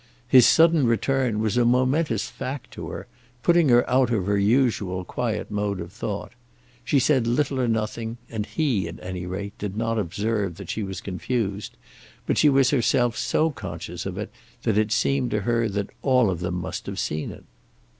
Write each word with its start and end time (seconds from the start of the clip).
His 0.27 0.47
sudden 0.47 0.87
return 0.87 1.41
was 1.41 1.57
a 1.57 1.63
momentous 1.63 2.27
fact 2.27 2.71
to 2.71 2.87
her, 2.89 3.05
putting 3.43 3.69
her 3.69 3.87
out 3.87 4.09
of 4.09 4.25
her 4.25 4.35
usual 4.35 5.05
quiet 5.05 5.51
mode 5.51 5.79
of 5.79 5.93
thought. 5.93 6.31
She 6.83 6.97
said 6.97 7.27
little 7.27 7.59
or 7.61 7.67
nothing, 7.67 8.17
and 8.27 8.47
he, 8.47 8.87
at 8.87 8.95
any 9.03 9.27
rate, 9.27 9.55
did 9.59 9.77
not 9.77 9.99
observe 9.99 10.55
that 10.55 10.71
she 10.71 10.81
was 10.81 11.01
confused; 11.01 11.77
but 12.25 12.39
she 12.39 12.49
was 12.49 12.71
herself 12.71 13.15
so 13.15 13.51
conscious 13.51 14.07
of 14.07 14.17
it, 14.17 14.31
that 14.63 14.75
it 14.75 14.91
seemed 14.91 15.29
to 15.29 15.41
her 15.41 15.69
that 15.69 15.91
all 16.01 16.31
of 16.31 16.39
them 16.39 16.55
must 16.55 16.87
have 16.87 16.97
seen 16.97 17.29
it. 17.29 17.43